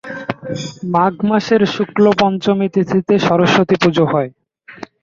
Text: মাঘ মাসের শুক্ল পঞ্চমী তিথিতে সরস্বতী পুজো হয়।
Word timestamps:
মাঘ 0.93 1.13
মাসের 1.29 1.61
শুক্ল 1.73 2.05
পঞ্চমী 2.19 2.67
তিথিতে 2.75 3.13
সরস্বতী 3.27 3.75
পুজো 3.81 4.05
হয়। 4.11 4.29